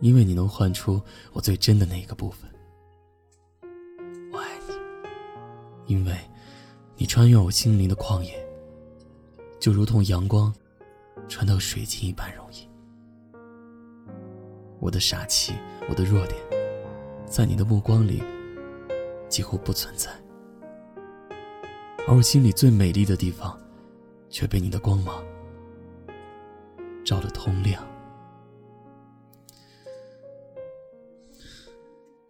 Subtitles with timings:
[0.00, 1.00] 因为你能唤出
[1.32, 2.48] 我最真的那个部分，
[4.32, 4.74] 我爱你。
[5.92, 6.16] 因为，
[6.96, 8.46] 你穿越我心灵的旷野，
[9.58, 10.54] 就如同阳光
[11.28, 12.68] 穿到水晶一般容易。
[14.78, 15.54] 我的傻气，
[15.88, 16.40] 我的弱点，
[17.26, 18.22] 在你的目光里
[19.28, 20.10] 几乎不存在，
[22.06, 23.58] 而我心里最美丽的地方，
[24.30, 25.24] 却被你的光芒
[27.04, 27.82] 照得通亮。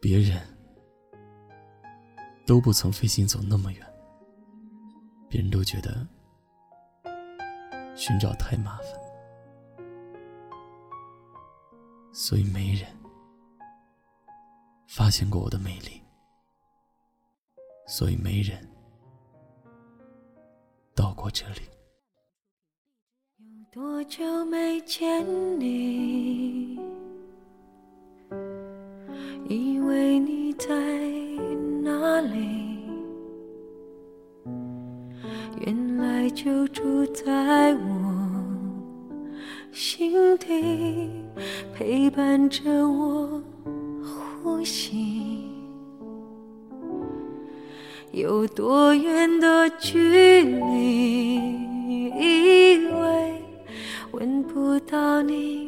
[0.00, 0.40] 别人
[2.46, 3.86] 都不曾飞行走那么远，
[5.28, 6.06] 别人都觉得
[7.96, 8.92] 寻找太麻烦，
[12.12, 12.88] 所以没人
[14.86, 16.00] 发现过我的美丽，
[17.88, 18.56] 所以没人
[20.94, 21.62] 到过这里。
[23.36, 25.26] 有多久没见
[25.58, 26.97] 你？
[29.48, 30.68] 以为你在
[31.82, 32.78] 哪里？
[35.64, 38.14] 原来就住在我
[39.72, 41.10] 心底，
[41.74, 43.42] 陪伴着我
[44.42, 45.46] 呼吸。
[48.12, 51.36] 有多远的距离？
[52.18, 53.42] 以为
[54.12, 55.67] 闻不到你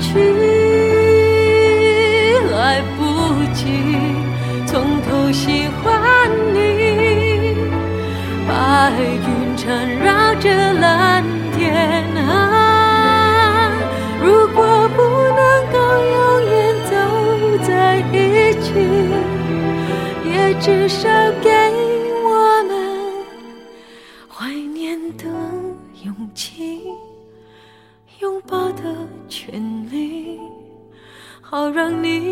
[0.00, 0.08] 去
[2.52, 3.02] 来不
[3.52, 3.62] 及
[4.66, 6.56] 从头喜欢你，
[8.48, 8.52] 白
[8.98, 9.64] 云缠
[9.98, 10.13] 绕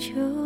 [0.00, 0.39] 就